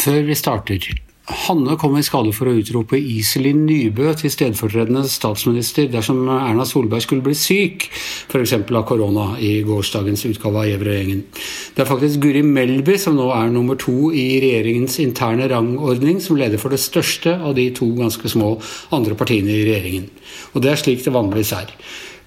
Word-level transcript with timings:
Før 0.00 0.22
vi 0.24 0.34
starter, 0.38 0.84
Hanne 1.30 1.74
kom 1.78 1.92
i 1.98 2.02
skade 2.02 2.32
for 2.34 2.48
å 2.48 2.54
utrope 2.56 2.96
Iselin 2.96 3.60
Nybø 3.66 4.14
til 4.18 4.32
stedfortredende 4.32 5.02
statsminister 5.06 5.90
dersom 5.92 6.24
Erna 6.24 6.64
Solberg 6.66 7.04
skulle 7.04 7.22
bli 7.26 7.36
syk, 7.38 7.84
f.eks. 8.32 8.54
av 8.64 8.86
korona, 8.88 9.26
i 9.38 9.60
gårsdagens 9.66 10.24
utgave 10.30 10.64
av 10.64 10.70
Gjevrøy-gjengen. 10.70 11.20
Det 11.76 11.84
er 11.84 11.90
faktisk 11.90 12.24
Guri 12.24 12.42
Melby 12.46 12.96
som 12.98 13.18
nå 13.20 13.28
er 13.36 13.52
nummer 13.52 13.78
to 13.78 14.08
i 14.10 14.26
regjeringens 14.42 14.96
interne 15.04 15.46
rangordning, 15.52 16.18
som 16.24 16.40
leder 16.40 16.58
for 16.58 16.72
det 16.72 16.80
største 16.82 17.36
av 17.36 17.54
de 17.60 17.68
to 17.76 17.92
ganske 18.00 18.32
små 18.32 18.56
andre 18.96 19.18
partiene 19.20 19.52
i 19.52 19.66
regjeringen. 19.68 20.08
Og 20.54 20.64
det 20.64 20.72
er 20.72 20.82
slik 20.82 21.04
det 21.04 21.14
vanligvis 21.14 21.54
er. 21.60 21.76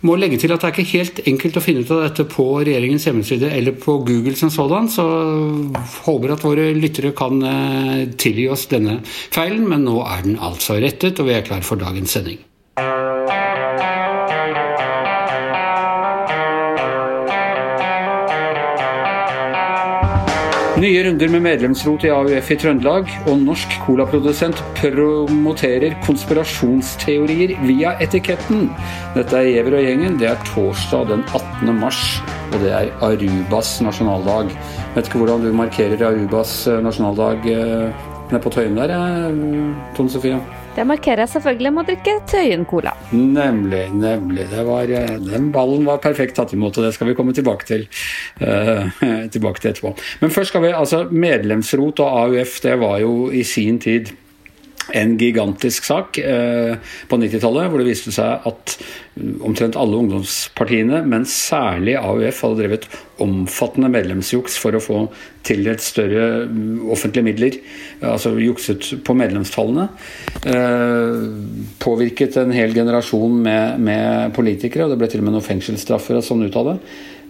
Må 0.03 0.17
legge 0.19 0.35
til 0.35 0.51
at 0.51 0.59
det 0.59 0.67
er 0.67 0.75
ikke 0.75 0.97
helt 0.97 1.19
enkelt 1.31 1.57
å 1.59 1.63
finne 1.63 1.83
ut 1.85 1.91
av 1.95 2.01
dette 2.03 2.25
på 2.27 2.45
regjeringens 2.59 3.05
hjemmeside 3.07 3.51
eller 3.55 3.77
på 3.79 4.01
Google 4.03 4.35
som 4.35 4.51
sådan, 4.51 4.89
så 4.91 5.05
håper 6.03 6.35
at 6.35 6.43
våre 6.43 6.69
lyttere 6.75 7.13
kan 7.15 7.39
eh, 7.47 8.01
tilgi 8.19 8.49
oss 8.51 8.67
denne 8.73 8.99
feilen, 9.07 9.63
men 9.71 9.87
nå 9.87 10.01
er 10.03 10.25
den 10.27 10.35
altså 10.43 10.81
rettet, 10.83 11.23
og 11.23 11.31
vi 11.31 11.37
er 11.37 11.47
klar 11.47 11.63
for 11.63 11.79
dagens 11.79 12.17
sending. 12.17 12.43
Nye 20.83 21.03
runder 21.05 21.29
med 21.31 21.45
medlemsrot 21.45 22.03
i 22.03 22.09
AUF 22.11 22.49
i 22.51 22.55
Trøndelag, 22.59 23.07
og 23.31 23.37
norsk 23.39 23.77
colaprodusent 23.85 24.57
promoterer 24.75 25.93
konspirasjonsteorier 26.03 27.53
via 27.63 27.93
etiketten. 28.03 28.65
Dette 29.15 29.37
er 29.39 29.47
Giæver 29.47 29.77
og 29.77 29.85
gjengen. 29.85 30.17
Det 30.19 30.27
er 30.27 30.41
torsdag 30.49 31.05
den 31.13 31.23
18. 31.29 31.71
mars, 31.79 32.01
og 32.49 32.57
det 32.65 32.73
er 32.75 32.91
Arubas 32.99 33.77
nasjonaldag. 33.85 34.51
Vet 34.97 35.07
ikke 35.07 35.23
hvordan 35.23 35.47
du 35.47 35.53
markerer 35.55 36.03
Arubas 36.09 36.57
nasjonaldag 36.83 37.47
eh, 37.53 38.03
nede 38.33 38.43
på 38.43 38.51
Tøyen 38.51 38.75
der, 38.81 38.91
eh, 38.97 39.95
Tone 39.95 40.11
Sofie? 40.11 40.41
Det 40.73 40.83
markerer 40.89 41.21
jeg 41.21 41.29
selvfølgelig 41.35 41.71
med 41.73 41.83
å 41.83 41.85
drikke 41.91 42.13
Tøyen-cola. 42.31 42.95
Nemlig, 43.13 43.83
nemlig. 43.93 44.47
Var, 44.65 44.89
eh, 44.89 45.11
den 45.21 45.51
ballen 45.53 45.85
var 45.85 46.01
perfekt 46.01 46.33
tatt 46.39 46.55
imot, 46.57 46.79
og 46.79 46.87
det 46.87 46.95
skal 46.95 47.11
vi 47.11 47.13
komme 47.13 47.33
tilbake 47.33 47.67
til, 47.69 47.85
uh, 48.41 48.89
tilbake 49.35 49.61
til 49.61 49.69
etterpå. 49.69 49.93
Men 50.23 50.33
først 50.33 50.49
skal 50.49 50.65
vi, 50.65 50.73
altså 50.73 51.03
Medlemsrot 51.11 52.01
og 52.01 52.17
AUF, 52.23 52.57
det 52.65 52.79
var 52.81 52.97
jo 53.05 53.29
i 53.29 53.43
sin 53.45 53.77
tid 53.83 54.15
en 54.91 55.15
gigantisk 55.17 55.85
sak 55.87 56.17
eh, 56.19 56.75
på 57.07 57.19
90-tallet, 57.19 57.69
hvor 57.71 57.79
det 57.79 57.87
viste 57.87 58.11
seg 58.13 58.47
at 58.49 58.75
omtrent 59.45 59.77
alle 59.77 59.99
ungdomspartiene, 60.01 61.03
men 61.07 61.27
særlig 61.29 61.95
AUF, 61.99 62.41
hadde 62.43 62.59
drevet 62.59 62.87
omfattende 63.23 63.91
medlemsjuks 63.93 64.57
for 64.59 64.75
å 64.75 64.81
få 64.81 64.99
tildelt 65.45 65.83
større 65.85 66.47
mm, 66.49 66.89
offentlige 66.91 67.27
midler. 67.27 67.57
Altså 68.01 68.33
jukset 68.41 68.89
på 69.05 69.15
medlemstallene. 69.17 69.87
Eh, 70.49 71.23
påvirket 71.83 72.39
en 72.41 72.55
hel 72.55 72.75
generasjon 72.75 73.39
med, 73.45 73.81
med 73.85 74.35
politikere, 74.35 74.87
og 74.87 74.95
det 74.95 75.01
ble 75.01 75.11
til 75.13 75.23
og 75.23 75.29
med 75.29 75.37
noen 75.37 75.47
fengselsstraffer 75.47 76.19
og 76.19 76.25
sånn 76.25 76.47
ut 76.47 76.59
av 76.59 76.73
det. 76.73 76.79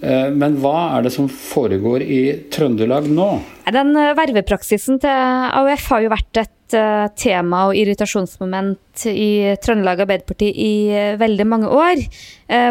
Eh, 0.04 0.30
men 0.36 0.58
hva 0.60 0.98
er 0.98 1.06
det 1.06 1.14
som 1.16 1.30
foregår 1.32 2.04
i 2.04 2.22
Trøndelag 2.52 3.08
nå? 3.12 3.30
Den 3.72 3.96
eh, 3.96 4.12
vervepraksisen 4.18 5.00
til 5.04 5.54
AUF 5.62 5.88
har 5.94 6.04
jo 6.04 6.12
vært 6.12 6.44
et 6.44 6.52
eh, 6.78 7.08
tema 7.20 7.66
og 7.70 7.78
irritasjonsmoment 7.80 9.06
i 9.10 9.56
Trøndelag 9.64 10.04
Arbeiderparti 10.06 10.52
i 10.54 10.74
veldig 11.20 11.48
mange 11.50 11.72
år. 11.74 12.02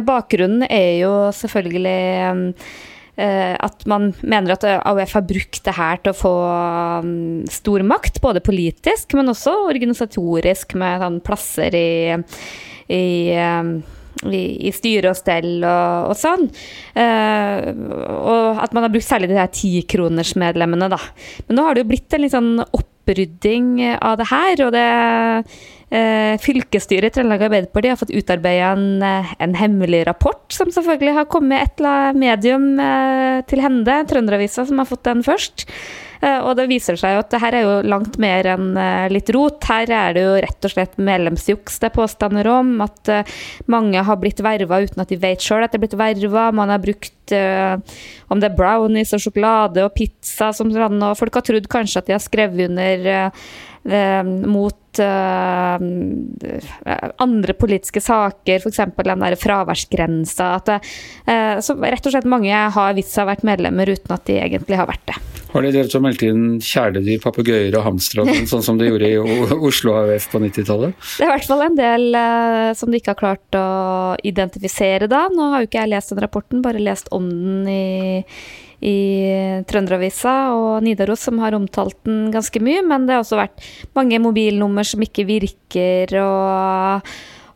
Bakgrunnen 0.07 0.63
er 0.69 1.01
jo 1.01 1.13
selvfølgelig 1.35 2.53
at 3.19 3.83
man 3.91 4.13
mener 4.23 4.55
at 4.55 4.65
AUF 4.65 5.17
har 5.19 5.25
brukt 5.27 5.59
det 5.67 5.75
her 5.77 5.99
til 6.01 6.15
å 6.15 6.17
få 6.17 6.35
mm, 7.05 7.51
stor 7.53 7.83
makt, 7.85 8.23
både 8.25 8.45
politisk, 8.45 9.17
men 9.19 9.29
også 9.33 9.53
organisatorisk, 9.67 10.77
med 10.81 11.03
sånn 11.03 11.19
plasser 11.27 11.77
i, 11.77 11.91
i 12.89 13.03
i, 14.31 14.69
i 14.69 14.73
styre 14.75 15.13
og 15.13 15.19
stell 15.19 15.63
og, 15.65 16.13
og 16.13 16.19
sånn. 16.19 16.47
Uh, 16.95 17.59
og 18.13 18.63
at 18.63 18.75
man 18.77 18.87
har 18.87 18.93
brukt 18.93 19.09
særlig 19.09 19.33
de 19.33 19.39
her 19.41 19.51
tikronersmedlemmene, 19.53 20.91
da. 20.93 21.01
Men 21.49 21.59
nå 21.59 21.67
har 21.67 21.77
det 21.77 21.85
jo 21.85 21.91
blitt 21.93 22.17
en 22.17 22.25
litt 22.25 22.35
sånn 22.35 22.55
opprydding 23.03 23.81
av 23.99 24.19
det 24.21 24.29
her, 24.31 24.63
og 24.67 24.73
det 24.75 24.87
uh, 25.93 26.35
Fylkesstyret 26.43 27.11
i 27.11 27.15
Trøndelag 27.17 27.47
Arbeiderparti 27.49 27.91
har 27.91 27.99
fått 28.01 28.15
utarbeida 28.15 28.73
en, 28.77 29.03
en, 29.03 29.59
hemmelig 29.59 30.07
rapport, 30.09 30.47
som 30.55 30.71
selvfølgelig 30.73 31.17
har 31.19 31.29
kommet 31.33 31.67
et 31.67 31.83
eller 31.83 32.13
annet 32.13 32.23
medium 32.23 32.71
uh, 32.79 33.43
til 33.51 33.63
hende, 33.65 33.99
Trønderavisa 34.09 34.67
som 34.69 34.81
har 34.83 34.89
fått 34.89 35.05
den 35.09 35.27
først. 35.27 35.67
Eh, 36.23 36.39
og 36.39 36.55
det 36.59 36.69
viser 36.71 36.99
seg 36.99 37.17
jo 37.17 37.23
at 37.25 37.33
det 37.33 37.41
her 37.43 37.57
er 37.59 37.65
jo 37.67 37.75
langt 37.91 38.15
mer 38.23 38.47
enn 38.55 38.77
eh, 38.79 39.09
litt 39.11 39.31
rot. 39.35 39.59
Her 39.67 39.91
er 39.91 40.15
det 40.15 40.23
jo 40.23 40.37
rett 40.45 40.69
og 40.69 40.75
slett 40.75 40.95
medlemsjuks 41.03 41.81
det 41.83 41.91
er 41.91 41.97
påstander 41.97 42.49
om. 42.53 42.77
At 42.85 43.11
eh, 43.11 43.33
mange 43.73 44.05
har 44.07 44.21
blitt 44.23 44.43
verva 44.45 44.83
uten 44.85 45.03
at 45.03 45.11
de 45.11 45.19
vet 45.23 45.43
sjøl 45.43 45.67
at 45.67 45.75
de 45.75 45.81
er 45.81 45.85
blitt 45.87 45.99
verva. 45.99 46.51
Man 46.55 46.71
har 46.73 46.83
brukt 46.83 47.11
om 47.33 48.41
det 48.43 48.49
er 48.49 48.57
brownies 48.59 49.15
og 49.17 49.23
sjokolade 49.23 49.85
og 49.87 49.95
pizza 49.97 50.51
som 50.53 50.69
sånn, 50.75 50.99
og 51.07 51.15
folk 51.17 51.39
har 51.39 51.45
trodd 51.47 51.69
kanskje 51.71 52.03
at 52.03 52.11
de 52.11 52.17
har 52.17 52.21
skrevet 52.21 52.67
under 52.67 52.99
mot 54.53 55.01
andre 57.25 57.57
politiske 57.57 58.03
saker, 58.05 58.59
f.eks. 58.59 58.83
den 58.99 59.25
der 59.25 59.39
fraværsgrensa. 59.41 60.51
At 60.59 60.67
så 61.65 61.79
rett 61.79 62.11
og 62.11 62.17
slett 62.19 62.29
mange 62.29 62.67
har 62.77 62.99
vist 62.99 63.15
seg 63.15 63.25
å 63.25 63.31
vært 63.31 63.47
medlemmer 63.49 63.95
uten 63.95 64.19
at 64.19 64.27
de 64.29 64.43
egentlig 64.43 64.83
har 64.83 64.91
vært 64.91 65.07
det. 65.15 65.42
Har 65.53 65.67
de 65.67 65.71
drevet 65.75 65.95
og 65.99 66.05
meldt 66.07 66.23
inn 66.25 66.45
kjæledyr, 66.65 67.21
papegøyer 67.21 67.75
og 67.77 67.85
hamstere 67.85 68.25
sånn, 68.25 68.49
sånn 68.49 68.65
som 68.65 68.79
de 68.81 68.89
gjorde 68.89 69.11
i 69.11 69.19
Oslo 69.69 69.95
AUF 70.01 70.31
på 70.33 70.41
90-tallet? 70.41 70.97
Det 70.97 71.27
er 71.27 71.29
i 71.29 71.33
hvert 71.35 71.49
fall 71.51 71.65
en 71.67 71.77
del 71.77 72.07
eh, 72.17 72.71
som 72.79 72.89
de 72.89 73.01
ikke 73.01 73.13
har 73.13 73.21
klart 73.21 73.59
å 73.61 73.67
identifisere 74.25 75.11
da. 75.13 75.27
Nå 75.33 75.51
har 75.53 75.63
jo 75.63 75.69
ikke 75.69 75.83
jeg 75.83 75.93
lest 75.93 76.15
den 76.15 76.23
rapporten, 76.25 76.65
bare 76.65 76.81
lest 76.81 77.13
om 77.13 77.29
den 77.29 77.69
i, 77.69 78.33
i 78.81 78.97
Trønderavisa 79.69 80.37
og 80.57 80.87
Nidaros 80.87 81.29
som 81.29 81.43
har 81.45 81.59
omtalt 81.59 81.99
den 82.09 82.31
ganske 82.33 82.65
mye. 82.65 82.81
Men 82.89 83.05
det 83.05 83.19
har 83.19 83.27
også 83.27 83.43
vært 83.43 83.69
mange 83.99 84.23
mobilnummer 84.25 84.89
som 84.89 85.05
ikke 85.05 85.29
virker 85.29 86.17
og 86.23 87.13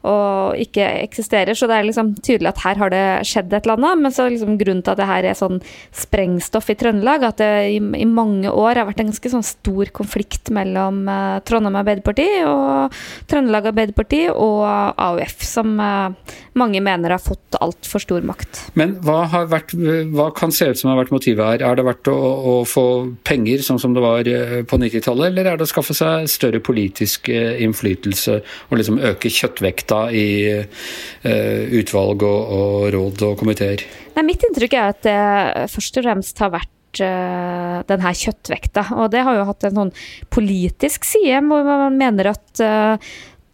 og 0.06 0.60
ikke 0.60 0.86
eksisterer. 1.02 1.56
Så 1.56 1.68
det 1.68 1.78
er 1.78 1.88
liksom 1.88 2.12
tydelig 2.20 2.52
at 2.52 2.62
her 2.64 2.80
har 2.80 2.92
det 2.92 3.04
skjedd 3.28 3.52
et 3.52 3.66
eller 3.66 3.76
annet. 3.78 4.04
Men 4.04 4.14
så 4.14 4.28
liksom 4.30 4.56
grunnen 4.60 4.84
til 4.86 4.94
at 4.94 5.00
det 5.00 5.08
her 5.08 5.26
er 5.26 5.38
sånn 5.38 5.60
sprengstoff 5.96 6.70
i 6.72 6.78
Trøndelag, 6.78 7.26
at 7.26 7.40
det 7.42 7.50
i, 7.74 7.80
i 7.80 8.08
mange 8.08 8.52
år 8.52 8.80
har 8.80 8.88
vært 8.88 9.02
en 9.02 9.10
ganske 9.10 9.32
sånn 9.32 9.46
stor 9.46 9.90
konflikt 9.96 10.52
mellom 10.54 11.04
uh, 11.10 11.38
Trondheim 11.46 11.78
Arbeiderparti 11.80 12.28
og 12.46 12.94
Trøndelag 13.30 13.70
Arbeiderparti 13.72 14.26
og 14.32 14.62
AUF, 14.66 15.42
som 15.46 15.76
uh, 15.80 16.36
mange 16.56 16.82
mener 16.84 17.16
har 17.16 17.22
fått 17.22 17.58
altfor 17.60 18.02
stor 18.02 18.26
makt. 18.26 18.62
Men 18.78 18.96
hva, 19.04 19.24
vært, 19.50 19.74
hva, 20.12 20.30
kan 20.36 20.54
se 20.54 20.70
ut 20.70 20.80
som 20.80 20.92
har 20.92 21.00
vært 21.00 21.14
motivet 21.14 21.44
her? 21.44 21.66
Er 21.66 21.78
det 21.78 21.86
vært 21.86 22.10
å, 22.12 22.16
å 22.16 22.54
få 22.68 22.86
penger, 23.26 23.64
sånn 23.64 23.80
som 23.82 23.96
det 23.96 24.04
var 24.04 24.28
eh, 24.30 24.60
på 24.68 24.78
90-tallet, 24.80 25.30
eller 25.30 25.50
er 25.50 25.58
det 25.58 25.66
å 25.66 25.70
skaffe 25.70 25.96
seg 25.96 26.28
større 26.30 26.62
politisk 26.64 27.30
innflytelse 27.32 28.38
og 28.70 28.78
liksom 28.78 29.00
øke 29.10 29.30
kjøttvekta 29.32 29.95
delta 29.96 30.12
i 30.12 30.28
uh, 30.52 31.78
utvalg 31.78 32.22
og, 32.22 32.54
og, 32.56 32.88
råd 32.94 33.22
og 33.30 33.36
komiteer? 33.40 33.84
Mitt 34.24 34.44
inntrykk 34.46 34.74
er 34.74 34.90
at 34.94 35.04
det 35.04 35.70
først 35.72 35.98
og 36.00 36.06
fremst 36.06 36.38
har 36.42 36.52
vært 36.54 37.02
uh, 37.02 37.84
den 37.88 38.04
her 38.04 38.14
kjøttvekta. 38.16 38.86
Og 38.96 39.10
det 39.12 39.24
har 39.26 39.36
jo 39.36 39.48
hatt 39.48 39.64
en 39.68 39.80
sånn 39.80 39.94
politisk 40.32 41.04
side, 41.04 41.42
hvor 41.46 41.64
man 41.66 41.98
mener 41.98 42.32
at 42.34 42.64
uh, 42.64 42.96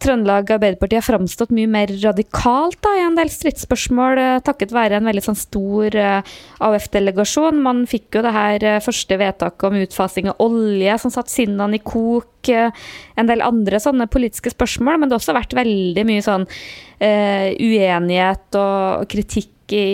Trøndelag 0.03 0.49
Arbeiderparti 0.51 0.97
har 0.97 1.05
framstått 1.05 1.53
mye 1.55 1.69
mer 1.71 1.91
radikalt 2.01 2.79
da, 2.83 2.91
i 2.97 3.03
en 3.05 3.15
del 3.15 3.31
stridsspørsmål, 3.31 4.19
takket 4.43 4.73
være 4.75 4.99
en 4.99 5.07
veldig 5.07 5.23
sånn, 5.23 5.39
stor 5.39 5.95
uh, 5.95 6.33
AUF-delegasjon. 6.67 7.61
Man 7.63 7.85
fikk 7.89 8.19
jo 8.19 8.25
det 8.25 8.33
her 8.35 8.67
uh, 8.67 8.81
første 8.83 9.17
vedtaket 9.21 9.67
om 9.69 9.79
utfasing 9.79 10.31
av 10.33 10.43
olje, 10.43 10.97
som 10.99 11.13
satte 11.13 11.31
sinnene 11.31 11.79
i 11.79 11.83
kok 11.83 12.51
en 12.51 13.29
del 13.29 13.39
andre 13.45 13.79
sånne 13.79 14.09
politiske 14.11 14.51
spørsmål, 14.51 14.99
men 14.99 15.07
det 15.07 15.15
har 15.15 15.23
også 15.23 15.37
vært 15.37 15.55
veldig 15.55 16.03
mye 16.09 16.25
sånn 16.25 16.43
uh, 16.49 17.47
uenighet 17.55 18.59
og 18.59 19.07
kritikk 19.13 19.77
i 19.77 19.87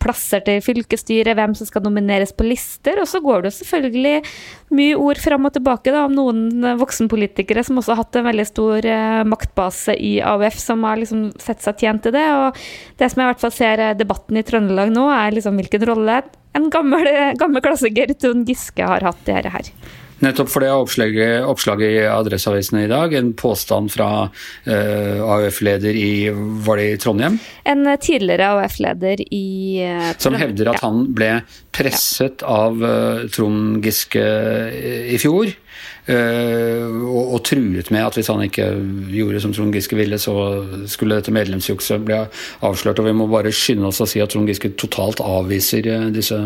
plasser 0.00 0.42
til 0.46 0.62
fylkesstyret, 0.64 1.36
hvem 1.38 1.54
som 1.56 1.68
skal 1.68 1.84
nomineres 1.84 2.32
på 2.36 2.46
lister. 2.48 3.00
Og 3.02 3.08
så 3.10 3.20
går 3.24 3.46
det 3.46 3.54
selvfølgelig 3.56 4.16
mye 4.76 4.98
ord 4.98 5.20
fram 5.22 5.48
og 5.48 5.54
tilbake 5.56 5.92
da, 5.94 6.04
om 6.08 6.16
noen 6.16 6.74
voksenpolitikere 6.80 7.64
som 7.66 7.80
også 7.80 7.94
har 7.94 8.02
hatt 8.02 8.20
en 8.20 8.28
veldig 8.28 8.48
stor 8.48 8.90
eh, 8.90 9.22
maktbase 9.28 9.96
i 9.96 10.16
AUF, 10.24 10.58
som 10.62 10.84
har 10.88 11.00
liksom 11.00 11.30
sett 11.40 11.64
seg 11.64 11.84
tjent 11.84 12.06
til 12.06 12.16
det. 12.16 12.26
Og 12.40 12.60
det 13.00 13.10
som 13.10 13.22
jeg 13.22 13.28
i 13.28 13.32
hvert 13.32 13.46
fall 13.46 13.56
ser 13.56 13.84
eh, 13.86 13.96
debatten 13.98 14.40
i 14.40 14.44
Trøndelag 14.46 14.92
nå, 14.94 15.08
er 15.14 15.36
liksom 15.36 15.60
hvilken 15.60 15.88
rolle 15.90 16.22
en 16.56 16.70
gammel, 16.72 17.06
gammel 17.40 17.64
klassiker 17.64 18.14
Trond 18.18 18.48
Giske 18.48 18.86
har 18.86 19.06
hatt 19.06 19.28
i 19.28 19.36
dette 19.36 19.54
her. 19.54 19.74
Nettopp 20.20 20.50
for 20.52 20.60
det 20.60 20.70
oppslaget, 20.76 21.44
oppslaget 21.48 21.94
i 21.94 22.00
Adresseavisen 22.04 22.82
i 22.82 22.88
dag. 22.90 23.14
En 23.16 23.32
påstand 23.32 23.88
fra 23.92 24.08
uh, 24.28 25.20
AUF-leder 25.24 25.96
i 25.96 26.28
Var 26.66 26.80
det 26.80 26.88
i 26.90 26.98
Trondheim? 27.00 27.38
En 27.64 27.88
tidligere 28.00 28.50
AUF-leder 28.52 29.22
i 29.32 29.80
uh, 29.86 30.10
Som 30.20 30.36
hevder 30.36 30.74
at 30.74 30.84
han 30.84 31.06
ble 31.16 31.30
presset 31.72 32.44
ja. 32.44 32.58
av 32.66 32.84
uh, 32.84 33.24
Trond 33.32 33.80
Giske 33.84 34.26
i 35.08 35.16
fjor. 35.20 35.54
Og, 36.10 37.18
og, 37.20 37.36
truet 37.46 37.92
med 37.94 38.02
at 38.02 38.16
hvis 38.16 38.30
han 38.32 38.40
ikke 38.42 38.64
gjorde 39.14 39.42
som 39.44 39.52
Trond 39.54 39.76
Giske 39.76 39.94
ville, 39.94 40.18
så 40.18 40.32
skulle 40.90 41.20
dette 41.20 41.30
medlemsjukset 41.30 42.02
bli 42.08 42.16
avslørt. 42.66 42.98
Og 42.98 43.06
vi 43.06 43.14
må 43.14 43.28
bare 43.30 43.52
skynde 43.54 43.86
oss 43.92 44.02
å 44.02 44.08
si 44.10 44.18
at 44.18 44.34
Trond 44.34 44.50
Giske 44.50 44.72
totalt 44.80 45.22
avviser 45.22 45.86
disse 46.10 46.40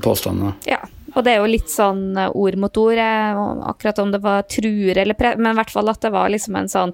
påstandene. 0.00 0.54
Ja, 0.70 0.80
og 1.16 1.24
det 1.24 1.32
er 1.32 1.40
jo 1.40 1.48
litt 1.48 1.72
sånn 1.72 2.16
eh, 2.20 2.32
ord 2.36 2.58
mot 2.60 2.80
ord, 2.82 3.00
eh, 3.00 3.40
akkurat 3.70 4.00
om 4.02 4.12
det 4.12 4.20
var 4.24 4.44
truer 4.52 5.00
eller 5.00 5.16
pre... 5.16 5.32
Men 5.40 5.54
i 5.54 5.60
hvert 5.60 5.72
fall 5.72 5.88
at 5.92 6.02
det 6.04 6.12
var 6.12 6.28
liksom 6.32 6.58
en 6.60 6.68
sånn 6.70 6.92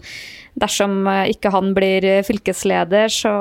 dersom 0.62 1.02
eh, 1.10 1.32
ikke 1.34 1.50
han 1.54 1.72
blir 1.76 2.06
fylkesleder, 2.26 3.10
så, 3.10 3.34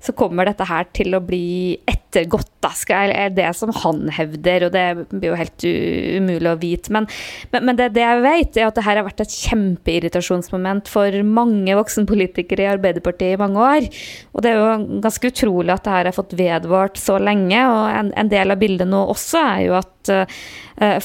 så 0.00 0.16
kommer 0.16 0.48
dette 0.48 0.68
her 0.68 0.88
til 0.96 1.18
å 1.18 1.22
bli 1.24 1.76
ettergått. 2.12 2.50
Da, 2.62 2.70
er 2.94 3.32
det 3.34 3.48
som 3.58 3.72
han 3.74 4.04
hevder, 4.14 4.68
og 4.68 4.74
det 4.74 4.84
blir 5.10 5.32
jo 5.32 5.38
helt 5.38 5.64
umulig 5.66 6.50
å 6.50 6.58
vite. 6.60 6.92
Men, 6.94 7.08
men, 7.50 7.64
men 7.66 7.78
det, 7.78 7.88
det, 7.96 8.04
jeg 8.04 8.22
vet, 8.22 8.56
er 8.56 8.68
at 8.68 8.78
det 8.78 8.84
her 8.86 9.00
har 9.00 9.06
vært 9.08 9.24
et 9.24 9.34
kjempeirritasjonsmoment 9.34 10.90
for 10.92 11.16
mange 11.26 11.74
voksenpolitikere 11.74 12.66
i 12.66 12.70
Arbeiderpartiet 12.76 13.34
i 13.34 13.40
mange 13.40 13.66
år. 13.66 13.88
Og 14.30 14.44
det 14.44 14.52
er 14.52 14.60
jo 14.60 15.00
ganske 15.02 15.32
utrolig 15.32 15.74
at 15.74 15.86
det 15.88 15.96
her 15.96 16.10
har 16.10 16.16
fått 16.16 16.36
vedvart 16.38 17.00
så 17.02 17.18
lenge. 17.18 17.64
Og 17.66 17.82
en, 17.90 18.12
en 18.14 18.30
del 18.30 18.54
av 18.54 18.62
bildet 18.62 18.90
nå 18.92 19.02
også 19.10 19.42
er 19.42 19.64
jo 19.66 19.78
at 19.80 20.12
uh, 20.14 20.42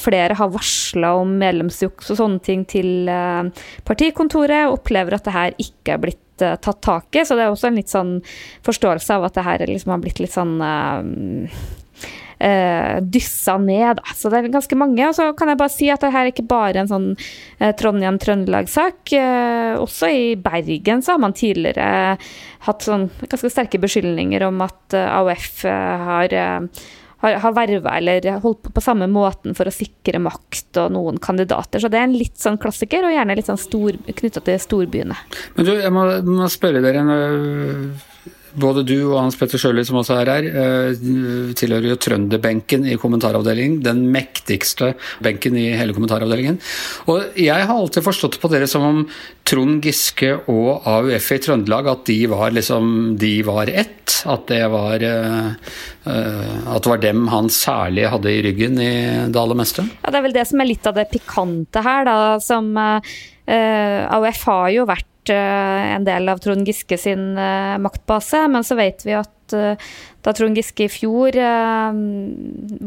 flere 0.00 0.34
har 0.38 0.52
varsla 0.52 1.12
om 1.20 1.34
medlemsjuks 1.40 2.12
og 2.12 2.20
sånne 2.20 2.40
ting 2.44 2.64
til 2.68 3.08
uh, 3.10 3.48
partikontoret. 3.88 4.68
og 4.68 4.78
opplever 4.78 5.18
at 5.18 5.26
det 5.26 5.34
her 5.34 5.58
ikke 5.58 5.96
er 5.96 6.02
blitt 6.06 6.44
uh, 6.44 6.56
tatt 6.56 6.80
tak 6.84 7.18
i. 7.18 7.24
Så 7.26 7.36
det 7.36 7.46
er 7.46 7.52
også 7.52 7.70
en 7.70 7.80
litt 7.80 7.92
sånn 7.92 8.16
forståelse 8.66 9.18
av 9.18 9.28
at 9.28 9.36
det 9.38 9.46
her 9.46 9.66
liksom 9.68 9.94
har 9.94 10.02
blitt 10.02 10.22
litt 10.22 10.34
sånn 10.34 10.56
uh, 10.62 11.48
dyssa 13.02 13.56
ned. 13.62 13.98
Da. 14.00 14.14
Så 14.16 14.30
det 14.30 14.40
er 14.40 14.52
ganske 14.54 14.78
mange. 14.78 15.02
Og 15.08 15.16
så 15.18 15.30
kan 15.38 15.52
jeg 15.52 15.60
bare 15.60 15.74
si 15.74 15.90
at 15.92 16.04
det 16.04 16.12
her 16.14 16.26
er 16.26 16.32
ikke 16.32 16.48
bare 16.50 16.84
en 16.84 16.90
sånn 16.90 17.08
uh, 17.14 17.72
Trondheim-Trøndelag-sak. 17.80 19.16
Også 19.82 20.12
i 20.12 20.30
Bergen 20.40 21.04
så 21.04 21.16
har 21.16 21.24
man 21.24 21.36
tidligere 21.36 22.16
hatt 22.66 22.84
sånn 22.84 23.08
ganske 23.26 23.50
sterke 23.52 23.80
beskyldninger 23.82 24.42
om 24.48 24.62
at 24.64 24.96
AUF 24.98 25.62
har 25.64 26.34
har, 27.22 27.38
har 27.42 27.54
verva 27.56 27.96
eller 27.98 28.28
holdt 28.42 28.62
på 28.66 28.72
på 28.74 28.84
samme 28.84 29.08
måten 29.10 29.56
for 29.58 29.68
å 29.68 29.74
sikre 29.74 30.20
makt 30.22 30.78
og 30.82 30.92
noen 30.94 31.18
kandidater. 31.22 31.82
Så 31.82 31.90
det 31.90 32.00
er 32.00 32.06
en 32.08 32.18
litt 32.18 32.38
sånn 32.38 32.58
klassiker, 32.62 33.06
og 33.06 33.14
gjerne 33.14 33.38
litt 33.38 33.50
sånn 33.50 33.58
knytta 33.58 34.44
til 34.46 34.60
storbyene. 34.62 35.16
Men 35.56 35.66
du, 35.68 35.74
jeg 35.80 35.94
må, 35.94 36.06
må 36.28 36.50
spørre 36.52 36.82
dere 36.84 37.02
både 38.56 38.84
du 38.86 38.96
og 39.10 39.18
Hans 39.20 39.36
Petter 39.38 39.60
Sjøli, 39.60 39.84
som 39.86 39.98
også 40.00 40.16
er 40.20 40.30
her, 40.32 40.46
eh, 40.48 41.52
tilhører 41.58 41.90
jo 41.92 41.98
trønderbenken 42.00 42.86
i 42.88 42.96
kommentaravdelingen. 43.00 43.82
Den 43.82 44.06
mektigste 44.12 44.94
benken 45.24 45.56
i 45.56 45.76
hele 45.76 45.94
kommentaravdelingen. 45.96 46.60
Og 47.08 47.36
jeg 47.36 47.66
har 47.66 47.74
alltid 47.74 48.04
forstått 48.04 48.40
på 48.40 48.50
dere 48.52 48.68
som 48.70 48.82
om 48.82 49.02
Trond 49.48 49.82
Giske 49.84 50.34
og 50.48 50.86
AUF 50.86 51.32
i 51.32 51.38
Trøndelag, 51.38 51.88
at 51.88 52.04
de 52.06 52.26
var 52.26 52.50
liksom 52.52 53.16
De 53.18 53.42
var 53.42 53.68
ett. 53.68 54.22
At 54.26 54.46
det 54.48 54.64
var 54.72 55.02
eh, 55.02 55.52
eh, 56.06 56.58
At 56.66 56.82
det 56.82 56.90
var 56.90 57.02
dem 57.02 57.28
han 57.28 57.48
særlig 57.48 58.08
hadde 58.08 58.32
i 58.32 58.42
ryggen 58.42 58.80
i 58.80 58.92
det 59.28 59.38
aller 59.38 59.58
meste? 59.58 59.84
Ja, 60.02 60.10
det 60.10 60.18
er 60.18 60.26
vel 60.26 60.36
det 60.36 60.48
som 60.48 60.60
er 60.60 60.70
litt 60.72 60.86
av 60.86 60.96
det 60.96 61.10
pikante 61.12 61.82
her, 61.84 62.04
da. 62.08 62.18
Som 62.40 62.74
AUF 62.78 64.42
har 64.44 64.72
jo 64.74 64.84
vært 64.88 65.06
Eh, 65.30 65.94
en 65.94 66.04
del 66.06 66.28
av 66.28 66.40
Trond 66.42 66.66
Giske 66.66 66.98
sin 66.98 67.38
eh, 67.38 67.76
maktbase. 67.82 68.44
Men 68.48 68.66
så 68.66 68.78
vet 68.78 69.04
vi 69.06 69.16
at 69.18 69.56
eh, 69.56 69.88
da 70.24 70.34
Trond 70.36 70.58
Giske 70.58 70.86
i 70.86 70.92
fjor 70.92 71.38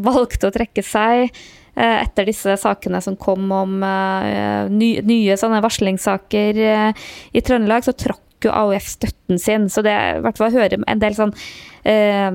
valgte 0.05 0.49
å 0.49 0.53
trekke 0.53 0.83
seg 0.85 1.31
etter 1.71 2.27
disse 2.27 2.57
sakene 2.59 2.99
som 3.01 3.15
kom 3.15 3.45
om 3.55 3.77
nye 3.79 5.38
sånne 5.39 5.61
varslingssaker 5.63 6.59
i 6.59 7.43
Trøndelag, 7.47 7.88
så 7.88 7.95
trakk 7.95 8.19
jo 8.49 8.55
AUF 8.55 8.88
støtten 8.95 9.39
sin. 9.41 9.67
Så 9.69 9.83
det 9.85 9.93
i 9.93 10.23
hvert 10.23 10.39
fall 10.39 10.53
hører 10.53 10.81
en 10.81 11.01
del 11.01 11.15
sånn 11.17 11.33
uh, 11.33 12.31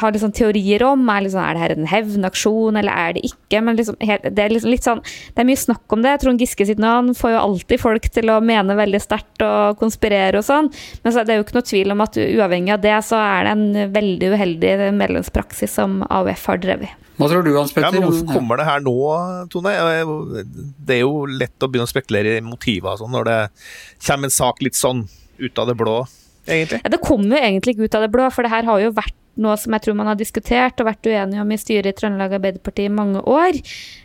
Har 0.00 0.14
liksom 0.14 0.32
teorier 0.36 0.82
om 0.86 1.02
er, 1.12 1.24
liksom, 1.26 1.42
er 1.42 1.56
det 1.56 1.62
her 1.64 1.74
en 1.76 1.90
hevnaksjon, 1.90 2.78
eller 2.80 3.02
er 3.04 3.16
det 3.16 3.24
ikke? 3.30 3.62
Men 3.66 3.78
liksom, 3.78 3.98
det 4.00 4.44
er 4.44 4.54
liksom 4.54 4.74
litt 4.74 4.86
sånn 4.86 5.02
Det 5.04 5.42
er 5.42 5.50
mye 5.50 5.64
snakk 5.64 5.96
om 5.96 6.06
det. 6.06 6.16
Trond 6.22 6.42
Giske 6.42 6.68
sitt 6.68 6.82
navn 6.82 7.12
får 7.18 7.34
jo 7.34 7.42
alltid 7.42 7.82
folk 7.82 8.08
til 8.14 8.32
å 8.32 8.40
mene 8.44 8.78
veldig 8.78 9.02
sterkt 9.02 9.44
og 9.46 9.78
konspirere 9.80 10.40
og 10.40 10.46
sånn. 10.46 10.72
Men 11.04 11.14
så 11.14 11.24
det 11.24 11.34
er 11.34 11.40
jo 11.40 11.46
ikke 11.48 11.60
noe 11.60 11.70
tvil 11.70 11.94
om 11.94 12.06
at 12.06 12.18
uavhengig 12.20 12.74
av 12.76 12.82
det, 12.84 12.96
så 13.06 13.20
er 13.20 13.46
det 13.46 13.54
en 13.56 13.94
veldig 13.94 14.34
uheldig 14.34 14.74
medlemspraksis 14.96 15.78
som 15.80 16.00
AUF 16.08 16.50
har 16.50 16.64
drevet. 16.64 16.98
Hva 17.20 17.28
tror 17.28 17.44
du, 17.44 17.50
Hans 17.52 17.72
Petter? 17.76 17.98
Ja, 17.98 18.06
hvorfor 18.06 18.32
kommer 18.32 18.56
det 18.56 18.64
her 18.64 18.80
nå, 18.80 18.96
Tone? 19.52 19.74
Det 20.88 20.96
er 20.96 21.02
jo 21.02 21.26
lett 21.28 21.60
å 21.60 21.68
begynne 21.68 21.88
å 21.88 21.90
spekulere 21.90 22.38
i 22.38 22.44
motiver 22.44 22.96
sånn, 22.96 23.12
når 23.12 23.28
det 23.28 23.40
kommer 24.06 24.30
en 24.30 24.32
sak 24.32 24.62
litt 24.64 24.78
sånn 24.78 25.04
ut 25.40 25.62
av 25.62 25.70
det 25.70 25.76
blå, 25.80 25.96
egentlig? 26.46 26.82
Ja, 26.84 26.92
det 26.92 27.02
kommer 27.04 27.36
jo 27.36 27.42
egentlig 27.42 27.76
ikke 27.76 27.88
ut 27.88 27.98
av 27.98 28.06
det 28.06 28.12
blå, 28.14 28.28
for 28.34 28.46
det 28.46 28.52
her 28.52 28.68
har 28.68 28.84
jo 28.84 28.94
vært 28.96 29.16
noe 29.40 29.56
som 29.60 29.74
jeg 29.74 29.84
tror 29.84 29.96
man 29.98 30.10
har 30.10 30.18
diskutert 30.18 30.80
og 30.82 30.88
vært 30.88 31.06
uenig 31.08 31.40
om 31.40 31.52
i 31.52 31.58
styret 31.60 31.94
i 31.94 31.96
Trøndelag 31.96 32.34
Arbeiderparti 32.36 32.86
i 32.86 32.92
mange 32.92 33.22
år. 33.30 33.58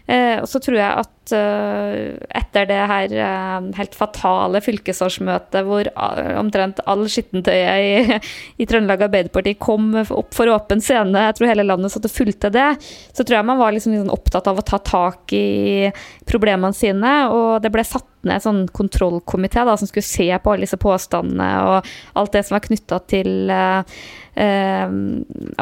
Eh, 0.06 0.38
og 0.40 0.48
så 0.50 0.62
tror 0.64 0.78
jeg 0.78 1.02
at 1.02 1.34
eh, 1.34 2.14
etter 2.40 2.68
det 2.70 2.80
her 2.92 3.16
eh, 3.26 3.70
helt 3.80 3.98
fatale 3.98 4.62
fylkesårsmøtet 4.62 5.66
hvor 5.66 5.90
uh, 5.98 6.36
omtrent 6.38 6.84
all 6.86 7.08
skittentøyet 7.10 8.14
i, 8.14 8.20
i 8.62 8.70
Trøndelag 8.70 9.08
Arbeiderparti 9.08 9.56
kom 9.60 9.92
opp 10.04 10.36
for 10.38 10.52
åpen 10.54 10.84
scene, 10.84 11.28
jeg 11.28 11.40
tror 11.40 11.52
hele 11.52 11.68
landet 11.68 11.94
satt 11.94 12.08
og 12.08 12.14
fulgte 12.14 12.54
det, 12.54 12.70
så 13.12 13.26
tror 13.26 13.40
jeg 13.40 13.50
man 13.50 13.62
var 13.62 13.76
liksom, 13.76 13.98
liksom 13.98 14.14
opptatt 14.14 14.52
av 14.52 14.62
å 14.62 14.66
ta 14.66 14.80
tak 14.86 15.34
i 15.36 15.90
problemene 16.30 16.76
sine. 16.76 17.16
Og 17.34 17.64
det 17.64 17.74
ble 17.74 17.84
satt 17.88 18.08
ned 18.28 18.40
en 18.40 18.46
sånn 18.46 18.64
kontrollkomité 18.76 19.64
som 19.66 19.90
skulle 19.90 20.06
se 20.06 20.28
på 20.42 20.54
alle 20.54 20.68
disse 20.68 20.80
påstandene 20.82 21.50
og 21.66 21.92
alt 22.20 22.34
det 22.36 22.46
som 22.46 22.58
var 22.58 22.66
knytta 22.66 23.00
til 23.12 23.52
eh, 23.54 24.00
uh, 24.38 24.96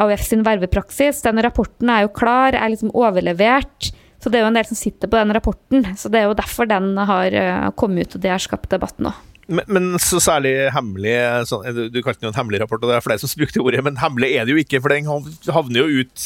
AUF 0.04 0.24
sin 0.24 0.44
vervepraksis. 0.46 1.22
Den 1.24 1.42
rapporten 1.44 1.92
er 1.92 2.06
jo 2.06 2.14
klar, 2.16 2.56
er 2.56 2.72
liksom 2.72 2.94
overlevert. 2.94 3.92
Så 4.22 4.32
det 4.32 4.40
er 4.40 4.46
jo 4.46 4.50
en 4.52 4.56
del 4.56 4.66
som 4.68 4.78
sitter 4.78 5.10
på 5.10 5.20
den 5.20 5.34
rapporten. 5.36 5.84
Så 6.00 6.08
det 6.08 6.22
er 6.22 6.30
jo 6.30 6.38
derfor 6.38 6.68
den 6.70 6.94
har 6.96 7.34
eh, 7.36 7.70
kommet 7.76 8.08
ut, 8.08 8.16
og 8.16 8.24
det 8.24 8.32
har 8.32 8.42
skapt 8.42 8.70
debatten 8.72 9.10
òg. 9.10 9.22
Men, 9.44 9.66
men, 9.68 9.88
så 10.00 10.16
særlig 10.24 10.54
hemmelig 10.72 11.12
sånn, 11.50 11.66
Du, 11.76 11.82
du 11.92 11.98
kalte 12.00 12.22
den 12.22 12.30
jo 12.30 12.32
en 12.32 12.38
hemmelig 12.38 12.62
rapport, 12.62 12.80
og 12.80 12.88
det 12.88 12.96
er 12.96 13.04
flere 13.04 13.20
som 13.20 13.32
brukte 13.36 13.60
ordet, 13.60 13.82
men 13.84 14.00
hemmelig 14.00 14.30
er 14.32 14.46
det 14.46 14.54
jo 14.54 14.62
ikke, 14.62 14.80
for 14.80 14.94
den 14.94 15.10
havner 15.52 15.82
jo 15.82 16.00
ut 16.00 16.24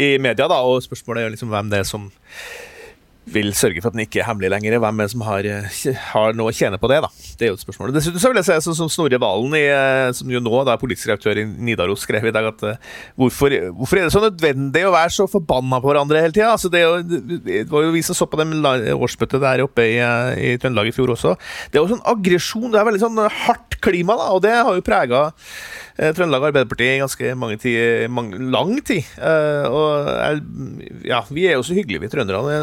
i 0.00 0.14
media, 0.16 0.48
da, 0.48 0.62
og 0.64 0.80
spørsmålet 0.86 1.26
er 1.26 1.34
liksom 1.34 1.52
hvem 1.52 1.68
det 1.72 1.82
er 1.82 1.90
som 1.90 2.08
vil 3.26 3.50
sørge 3.58 3.82
for 3.82 3.90
at 3.90 3.96
den 3.96 4.04
ikke 4.04 4.20
er 4.22 4.28
hemmelig 4.28 4.50
lenger. 4.52 4.78
Hvem 4.82 5.00
er 5.00 5.08
det 5.08 5.12
som 5.12 5.24
har, 5.26 5.48
har, 6.12 6.36
noe 6.38 6.52
å 6.52 6.54
tjene 6.54 6.78
på 6.78 6.90
det? 6.90 7.00
da? 7.02 7.10
Det 7.38 7.46
er 7.46 7.50
jo 7.50 7.58
et 7.58 7.64
spørsmål. 7.64 7.94
Dessuten 7.96 8.22
så 8.22 8.30
vil 8.30 8.40
jeg 8.40 8.48
si, 8.48 8.58
sånn 8.68 8.78
som 8.78 8.90
Snorre 8.92 9.20
Valen, 9.22 9.56
i, 9.58 9.64
som 10.16 10.30
jo 10.30 10.42
nå 10.42 10.62
da 10.66 10.76
er 10.76 10.82
politisk 10.82 11.10
redaktør 11.10 11.42
i 11.42 11.46
Nidaros, 11.46 12.04
skrev 12.06 12.28
i 12.28 12.34
dag 12.34 12.50
at 12.52 12.62
uh, 12.66 12.92
hvorfor, 13.18 13.54
hvorfor, 13.76 14.00
er 14.00 14.06
det 14.06 14.14
så 14.14 14.22
nødvendig 14.22 14.84
å 14.86 14.94
være 14.94 15.14
så 15.16 15.26
forbanna 15.30 15.80
på 15.82 15.90
hverandre 15.90 16.22
hele 16.22 16.36
tida? 16.36 16.52
Altså, 16.54 16.70
det, 16.72 16.84
det, 17.46 17.64
var 17.72 17.88
jo 17.88 17.94
vi 17.96 18.04
som 18.06 18.18
så 18.18 18.28
på 18.30 18.38
dem 18.40 18.54
årsmøtet 18.62 19.42
der 19.42 19.64
oppe 19.64 19.88
i, 19.90 19.96
eh, 20.02 20.30
i 20.52 20.54
Trøndelag 20.62 20.92
i 20.92 20.94
fjor 20.94 21.16
også. 21.16 21.34
Det 21.70 21.80
er 21.80 21.84
jo 21.84 21.96
sånn 21.96 22.06
aggresjon, 22.14 22.70
det 22.72 22.80
er 22.80 22.88
veldig 22.88 23.02
sånn 23.02 23.24
hardt 23.42 23.80
klima, 23.82 24.16
da, 24.18 24.30
og 24.36 24.44
det 24.46 24.54
har 24.54 24.78
jo 24.78 24.86
prega 24.86 25.26
Eh, 25.96 26.12
Trøndelag 26.12 26.50
Arbeiderparti 26.50 26.84
i 26.90 26.98
ganske 27.00 27.30
mange 27.40 27.56
tid, 27.60 28.10
mange, 28.12 28.36
lang 28.52 28.74
tid. 28.84 29.06
Og 29.72 30.10
ja, 31.08 31.22
vi 31.32 31.46
er 31.48 31.56
jo 31.56 31.64
så 31.64 31.76
hyggelige, 31.76 32.02
vi 32.04 32.10
trønderne. 32.12 32.58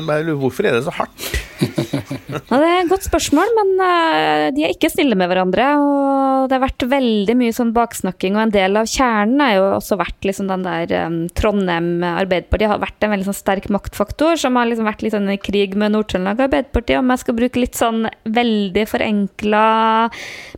Hvorfor 0.54 0.70
er 0.70 0.76
det 0.76 0.84
så 0.84 0.92
hardt? 0.94 1.83
Ja, 2.30 2.58
det 2.60 2.68
er 2.68 2.80
et 2.82 2.92
godt 2.92 3.06
spørsmål, 3.08 3.52
men 3.58 3.72
uh, 3.82 4.48
de 4.56 4.66
er 4.66 4.74
ikke 4.74 4.92
snille 4.92 5.18
med 5.20 5.30
hverandre. 5.32 5.68
Og 5.80 6.50
det 6.50 6.58
har 6.58 6.64
vært 6.64 6.86
veldig 6.92 7.36
mye 7.40 7.56
sånn 7.56 7.74
baksnakking, 7.76 8.38
og 8.38 8.46
en 8.46 8.54
del 8.54 8.80
av 8.80 8.90
kjernen 8.90 9.44
har 9.44 9.56
jo 9.58 9.66
også 9.78 9.98
vært 10.00 10.28
liksom 10.28 10.50
den 10.52 10.66
der 10.68 10.94
um, 11.08 11.20
Trondheim 11.38 12.06
Arbeiderparti 12.08 12.70
har 12.70 12.82
vært 12.84 13.06
en 13.06 13.14
veldig 13.14 13.30
sånn 13.30 13.40
sterk 13.40 13.70
maktfaktor, 13.74 14.38
som 14.40 14.60
har 14.60 14.70
liksom 14.70 14.90
vært 14.90 15.06
litt 15.06 15.16
sånn 15.16 15.32
i 15.34 15.40
krig 15.42 15.78
med 15.80 15.96
Nord-Trøndelag 15.96 16.46
Arbeiderparti, 16.48 16.98
om 17.00 17.14
jeg 17.14 17.24
skal 17.24 17.38
bruke 17.40 17.64
litt 17.64 17.80
sånn 17.80 18.08
veldig 18.40 18.86
forenkla 18.90 19.66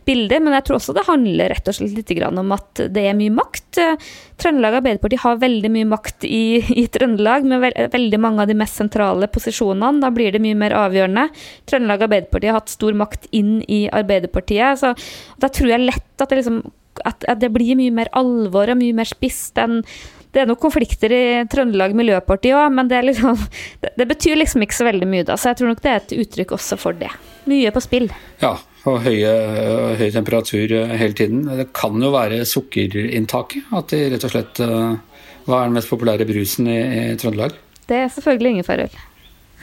bilder. 0.06 0.42
Men 0.42 0.58
jeg 0.58 0.68
tror 0.68 0.80
også 0.80 0.96
det 0.96 1.06
handler 1.08 1.54
rett 1.54 1.70
og 1.70 1.78
slett 1.78 1.96
litt 1.96 2.14
om 2.26 2.54
at 2.54 2.86
det 2.92 3.06
er 3.08 3.16
mye 3.18 3.34
makt. 3.34 3.80
Trøndelag 4.40 4.78
Arbeiderparti 4.80 5.18
har 5.22 5.40
veldig 5.40 5.70
mye 5.72 5.88
makt 5.88 6.26
i, 6.28 6.60
i 6.82 6.86
Trøndelag, 6.92 7.46
med 7.48 7.64
veldig 7.92 8.20
mange 8.20 8.44
av 8.44 8.50
de 8.50 8.58
mest 8.58 8.78
sentrale 8.78 9.28
posisjonene. 9.32 10.02
Da 10.02 10.12
blir 10.14 10.34
det 10.34 10.42
mye 10.44 10.58
mer 10.58 10.76
avgjørende. 10.76 11.28
Trøndelag 11.68 12.06
Arbeiderparti 12.06 12.50
har 12.50 12.60
hatt 12.60 12.72
stor 12.72 12.96
makt 12.98 13.28
inn 13.36 13.60
i 13.68 13.86
Arbeiderpartiet. 13.92 14.82
så 14.82 14.94
Da 15.42 15.48
tror 15.52 15.72
jeg 15.74 15.86
lett 15.86 16.22
at 16.22 16.28
det, 16.30 16.42
liksom, 16.42 16.60
at, 17.04 17.24
at 17.28 17.40
det 17.40 17.52
blir 17.54 17.78
mye 17.78 17.94
mer 17.94 18.12
alvor 18.16 18.72
og 18.72 18.80
mye 18.80 18.96
mer 18.96 19.08
spisst 19.08 19.58
enn 19.62 19.82
det 20.36 20.42
er 20.42 20.50
nok 20.50 20.60
konflikter 20.60 21.12
i 21.16 21.24
Trøndelag 21.48 21.94
Miljøparti 21.96 22.50
òg, 22.52 22.66
men 22.76 22.90
det, 22.90 22.98
liksom, 23.08 23.38
det, 23.82 23.94
det, 23.96 24.06
betyr 24.10 24.36
liksom 24.36 24.66
ikke 24.66 24.76
så 24.76 24.88
veldig 24.90 25.08
mye, 25.08 25.24
da. 25.24 25.38
Så 25.40 25.48
jeg 25.48 25.62
tror 25.62 25.72
nok 25.72 25.80
det 25.84 25.92
er 25.92 26.02
et 26.02 26.16
uttrykk 26.20 26.52
også 26.58 26.76
for 26.80 26.98
det. 26.98 27.08
Mye 27.48 27.72
på 27.72 27.80
spill. 27.80 28.10
Ja, 28.42 28.52
og 28.86 29.00
høye, 29.06 29.32
høy 29.96 30.10
temperatur 30.12 30.76
hele 30.92 31.16
tiden. 31.16 31.46
Det 31.58 31.70
kan 31.76 31.96
jo 32.02 32.12
være 32.12 32.44
sukkerinntaket. 32.46 33.72
At 33.80 33.94
de 33.94 34.02
rett 34.12 34.28
og 34.28 34.34
slett 34.34 34.60
Hva 35.46 35.62
er 35.62 35.68
den 35.70 35.76
mest 35.78 35.90
populære 35.90 36.26
brusen 36.28 36.68
i, 36.70 36.78
i 36.84 37.02
Trøndelag? 37.18 37.56
Det 37.86 38.02
er 38.02 38.12
selvfølgelig 38.12 38.56
ingefærøl. 38.56 39.00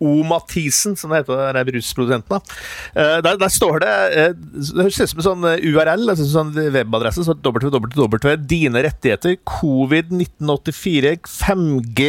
O-Mathisen, 0.04 0.98
som 1.00 1.10
det 1.12 1.20
heter, 1.24 1.56
er 1.56 1.68
brusprodusenten. 1.68 2.38
Eh, 2.96 3.18
der, 3.24 3.34
der, 3.40 3.52
står 3.52 3.76
det 3.84 3.94
eh, 4.20 4.34
Det 4.36 4.82
høres 4.82 5.00
ut 5.00 5.12
som 5.12 5.20
en 5.22 5.30
sånn 5.30 5.46
URL, 5.64 6.10
altså 6.12 6.26
sånn 6.28 6.52
webadresse. 6.76 7.24
Så 7.26 7.34
www. 7.40 8.36
Dine 8.50 8.80
rettigheter, 8.84 9.32
covid 9.48 10.06
1984, 10.12 11.16
5G, 11.30 12.02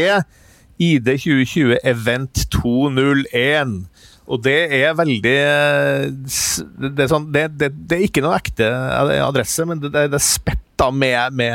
ID 0.82 1.06
2020, 1.22 1.78
Event 1.86 2.34
201. 2.50 3.86
Og 4.24 4.40
det 4.44 4.72
er 4.72 4.94
veldig 4.96 5.22
Det 5.22 5.38
er, 5.44 7.06
sånn, 7.10 7.32
det, 7.34 7.48
det, 7.60 7.68
det 7.76 7.96
er 7.98 8.04
ikke 8.06 8.22
noen 8.24 8.36
ekte 8.38 8.66
adresse, 9.20 9.64
men 9.68 9.80
det, 9.82 9.90
det 9.92 10.16
er 10.16 10.24
spett 10.24 10.60
da 10.80 10.88
med, 10.90 11.36
med 11.38 11.54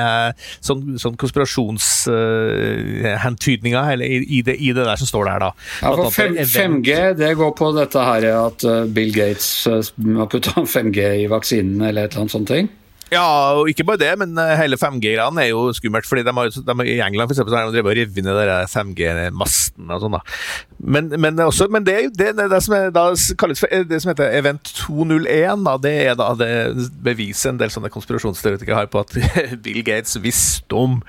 sånn, 0.63 0.95
sånn 1.01 1.17
konspirasjonshentydninger 1.19 3.83
uh, 3.83 3.89
i, 4.05 4.07
i, 4.23 4.39
i, 4.39 4.41
det, 4.45 4.55
der 4.79 4.95
som 4.99 5.07
står 5.09 5.23
der, 5.27 5.39
da. 5.43 5.49
Ja, 5.83 5.89
for 5.91 6.09
5, 6.15 6.37
5G 6.47 6.89
det 7.19 7.31
går 7.39 7.51
på 7.57 7.67
dette 7.75 7.99
her 8.05 8.21
at 8.31 8.63
eh, 8.63 8.85
Bill 8.95 9.11
Gates 9.15 9.67
har 9.67 10.27
putta 10.31 10.51
5G 10.63 10.99
i 11.25 11.27
vaksinen 11.31 11.81
eller 11.89 12.01
et 12.05 12.11
eller 12.13 12.21
annet 12.25 12.35
sånt 12.37 12.49
ting? 12.51 12.65
Ja, 13.09 13.25
og 13.57 13.69
ikke 13.71 13.85
bare 13.87 14.01
det, 14.01 14.11
men 14.21 14.37
eh, 14.37 14.55
hele 14.59 14.77
5G-greiene 14.77 15.41
er 15.41 15.49
jo 15.49 15.69
skummelt. 15.73 16.05
fordi 16.05 16.23
de 16.25 16.33
har, 16.33 16.49
de, 16.53 16.75
I 16.85 16.99
England 17.01 17.29
for 17.29 17.33
eksempel, 17.33 17.53
så 17.53 17.57
har 17.57 17.71
de 17.73 17.81
revet 17.81 18.23
ned 18.25 18.69
5G-masten 18.69 19.89
og 19.89 20.03
sånn. 20.03 20.17
da. 20.17 20.21
Men, 20.77 21.09
men, 21.17 21.39
også, 21.41 21.67
men 21.73 21.85
det, 21.87 21.97
det, 22.19 22.35
det, 22.37 22.61
som 22.63 22.75
er, 22.77 22.93
kalles 23.39 23.63
for, 23.63 23.73
det 23.89 24.01
som 24.03 24.13
heter 24.13 24.37
Event 24.37 24.73
201, 24.77 25.65
da, 25.65 25.75
det 25.81 25.95
er 26.05 26.19
da 26.19 26.29
det 26.37 26.53
beviset 27.03 27.53
en 27.53 27.61
del 27.61 27.73
sånne 27.73 27.91
konspirasjonsteoretikere 27.93 28.83
har 28.83 28.93
på 28.93 29.01
at 29.01 29.17
Bill 29.65 29.81
Gates 29.87 30.19
visste 30.21 30.77
om 30.77 30.99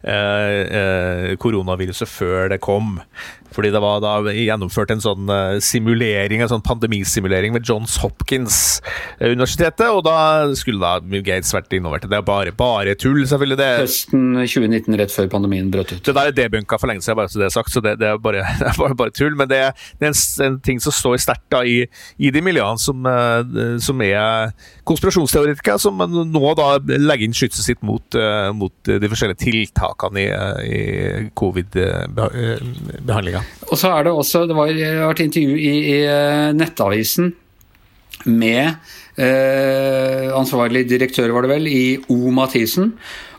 eh, 0.00 0.60
eh, 0.64 1.30
koronaviruset 1.42 2.08
før 2.08 2.48
det 2.54 2.62
kom. 2.64 2.96
Fordi 3.54 3.72
det 3.74 3.82
var 3.82 4.00
da 4.02 4.14
gjennomført 4.32 4.92
en 4.94 5.02
sånn 5.02 5.30
uh, 5.30 5.58
simulering, 5.62 6.42
en 6.42 6.50
sånn 6.50 6.64
pandemisimulering 6.64 7.54
ved 7.56 7.68
Johns 7.68 7.98
Hopkins-universitetet, 8.02 9.88
og 9.90 10.04
da 10.06 10.16
skulle 10.58 10.82
da 10.82 10.98
Bill 11.04 11.24
Gates 11.26 11.52
vært 11.54 11.72
involvert. 11.76 12.08
Det 12.08 12.18
er 12.18 12.26
bare, 12.26 12.54
bare 12.56 12.96
tull, 12.98 13.22
selvfølgelig. 13.28 13.58
det. 13.60 13.70
Høsten 13.82 14.26
2019, 14.40 14.98
rett 15.00 15.14
før 15.14 15.30
pandemien 15.32 15.70
brøt 15.72 15.94
ut. 15.94 16.02
Det 16.04 16.16
der 16.16 16.30
er 16.30 16.36
debunka 16.36 16.78
for 16.80 16.90
lenge 16.90 17.04
siden, 17.04 17.18
bare 17.20 17.32
så 17.32 17.42
det 17.42 17.48
er 17.48 17.54
sagt, 17.56 17.72
så 17.74 17.84
det, 17.84 17.96
det, 18.02 18.10
er, 18.10 18.20
bare, 18.22 18.44
det 18.60 18.68
er 18.72 18.78
bare, 18.78 18.98
bare, 18.98 19.14
tull. 19.16 19.36
Men 19.38 19.50
det, 19.50 19.62
det 20.00 20.08
er 20.08 20.14
en, 20.14 20.20
en, 20.46 20.60
ting 20.62 20.80
som 20.82 20.94
står 20.94 21.20
sterkt 21.22 21.58
i, 21.68 21.82
i, 22.18 22.30
de 22.32 22.42
miljøene 22.44 22.80
som, 22.80 23.06
uh, 23.06 23.78
som 23.82 24.00
er 24.04 24.52
konspirasjonsteoretikere, 24.88 25.78
som 25.78 26.00
nå 26.02 26.54
da 26.58 26.68
legger 26.82 27.26
inn 27.26 27.36
skytset 27.36 27.66
sitt 27.66 27.84
mot, 27.86 28.02
uh, 28.18 28.50
mot 28.56 28.74
de 28.86 29.10
forskjellige 29.10 29.42
tiltakene 29.44 30.24
i, 30.24 30.26
i 30.66 30.80
covid-behandlinga. 31.38 33.44
Og 33.70 33.78
så 33.78 33.92
er 33.94 34.08
det 34.08 34.16
også 34.16 34.44
Det 34.50 34.58
var, 34.58 34.72
vært 34.72 35.22
intervju 35.24 35.56
i, 35.56 35.72
i 35.92 35.96
eh, 36.10 36.50
Nettavisen 36.56 37.32
med 38.28 38.74
eh, 39.18 40.30
ansvarlig 40.36 40.84
direktør, 40.90 41.32
var 41.34 41.46
det 41.46 41.52
vel, 41.54 41.68
i 41.70 41.84
O. 42.12 42.30
Mathisen. 42.34 42.92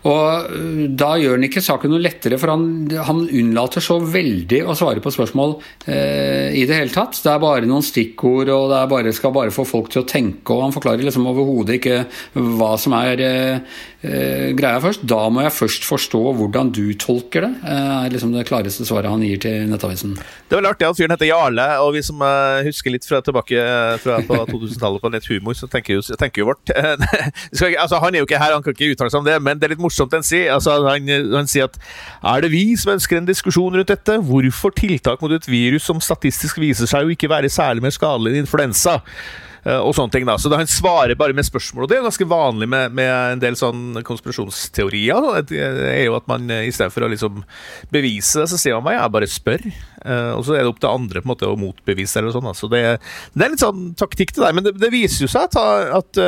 Og 0.10 0.52
øh, 0.52 0.84
Da 1.00 1.14
gjør 1.20 1.38
han 1.38 1.48
ikke 1.48 1.64
saken 1.64 1.94
noe 1.94 2.04
lettere, 2.04 2.40
for 2.42 2.52
han, 2.54 2.66
han 3.08 3.24
unnlater 3.24 3.84
så 3.84 4.00
veldig 4.02 4.64
å 4.68 4.76
svare 4.78 5.04
på 5.04 5.14
spørsmål 5.14 5.56
eh, 5.88 6.52
i 6.60 6.66
det 6.68 6.80
hele 6.80 6.94
tatt. 6.94 7.20
Det 7.24 7.32
er 7.32 7.44
bare 7.44 7.70
noen 7.70 7.86
stikkord, 7.86 8.52
og 8.54 8.70
det 8.74 8.82
bare, 8.92 9.16
skal 9.16 9.36
bare 9.36 9.54
få 9.56 9.66
folk 9.68 9.92
til 9.94 10.04
å 10.04 10.08
tenke. 10.10 10.52
og 10.52 10.66
Han 10.68 10.76
forklarer 10.76 11.08
liksom 11.08 11.30
overhodet 11.32 11.80
ikke 11.80 12.04
hva 12.36 12.74
som 12.82 12.98
er 13.00 13.24
eh, 13.24 13.56
eh, 13.56 13.62
greia 14.04 14.80
først. 14.84 15.06
Da 15.08 15.22
må 15.32 15.44
jeg 15.46 15.54
først 15.56 15.86
forstå 15.88 16.22
hvordan 16.38 16.72
du 16.76 16.84
tolker 17.00 17.46
det, 17.46 17.52
eh, 17.64 18.06
er 18.06 18.12
liksom 18.12 18.34
det 18.36 18.46
klareste 18.48 18.86
svaret 18.88 19.12
han 19.12 19.24
gir 19.24 19.40
til 19.40 19.70
Nettavisen. 19.72 20.16
Det 20.18 20.58
veldig 20.58 20.72
artig 20.74 20.88
at 20.88 20.98
fyren 20.98 21.14
heter 21.16 21.30
Jarle, 21.30 21.68
og 21.84 21.94
vi 21.96 22.02
som 22.06 22.22
uh, 22.22 22.60
husker 22.66 22.94
litt 22.94 23.08
fra 23.08 23.22
tilbake 23.24 23.64
fra 24.04 24.20
på 24.28 24.40
2000-tallet 24.52 25.04
på 25.04 25.14
litt 25.14 25.30
humor, 25.32 25.56
så 25.58 25.70
tenker 25.72 25.98
jo, 25.98 26.04
tenker 26.20 26.44
jo 26.44 26.50
vårt. 26.52 26.74
altså, 27.84 28.02
han 28.04 28.14
er 28.14 28.24
jo 28.24 28.28
ikke 28.28 28.42
her, 28.42 28.56
han 28.58 28.66
kan 28.66 28.76
ikke 28.76 28.92
uttale 28.94 29.14
seg 29.14 29.24
om 29.24 29.30
det, 29.30 29.38
men 29.44 29.60
det 29.60 29.70
er 29.70 29.76
litt 29.76 29.84
morsomt 29.84 30.16
han 30.16 30.28
sier. 30.28 30.52
Altså, 30.56 30.76
han, 30.88 31.08
han, 31.34 31.50
sier 31.50 31.70
at 31.70 31.80
er 32.34 32.44
det 32.44 32.52
vi 32.54 32.66
som 32.80 32.94
ønsker 32.96 33.20
en 33.20 33.30
diskusjon 33.30 33.80
rundt 33.80 33.92
dette? 33.94 34.20
Hvorfor 34.28 34.76
tiltak 34.76 35.24
mot 35.24 35.32
et 35.34 35.48
virus 35.48 35.88
som 35.88 36.02
statistisk 36.04 36.60
viser 36.62 36.90
seg 36.90 37.08
å 37.08 37.16
ikke 37.16 37.32
være 37.32 37.52
særlig 37.52 37.86
mer 37.86 37.96
skadelig 37.96 38.34
enn 38.34 38.44
influensa? 38.44 39.00
Uh, 39.64 39.80
og 39.80 39.94
sånne 39.96 40.12
ting 40.12 40.28
da. 40.28 40.36
Så 40.40 40.52
da 40.52 40.60
Han 40.60 40.70
svarer 40.70 41.16
bare 41.20 41.36
med 41.36 41.48
spørsmål, 41.48 41.86
og 41.86 41.92
det 41.92 41.98
er 41.98 42.06
ganske 42.08 42.28
vanlig 42.30 42.68
med, 42.70 42.96
med 42.96 43.12
en 43.38 43.44
del 43.44 43.58
sånn 43.60 44.02
konspirasjonsteorier. 44.06 45.24
Da. 45.24 45.46
Det 45.48 45.64
er 45.94 46.04
jo 46.08 46.18
at 46.20 46.28
man 46.32 46.52
i 46.52 46.72
stedet 46.74 46.94
for 46.94 47.06
å 47.06 47.12
liksom 47.12 47.42
bevise 47.94 48.44
det, 48.44 48.50
så 48.52 48.60
sier 48.60 48.78
man 48.80 48.90
meg, 48.90 49.00
jeg 49.00 49.16
bare 49.16 49.32
spør. 49.32 49.66
Uh, 50.04 50.34
og 50.36 50.44
så 50.48 50.58
er 50.58 50.64
det 50.64 50.74
opp 50.74 50.84
til 50.84 50.92
andre 50.92 51.24
på 51.24 51.30
en 51.30 51.34
måte 51.36 51.50
å 51.50 51.60
motbevise 51.60 52.18
det. 52.18 52.26
eller 52.26 52.36
sånn. 52.36 52.52
Så 52.60 52.70
det, 52.72 52.84
det, 53.34 53.46
er 53.46 53.56
litt 53.56 53.64
sånn 53.64 53.90
taktikk 54.00 54.36
til 54.36 54.48
deg, 54.48 54.58
men 54.58 54.68
det, 54.68 54.78
det 54.82 54.94
viser 54.94 55.26
jo 55.26 55.32
seg 55.32 55.50
at, 55.50 55.60
at 56.02 56.24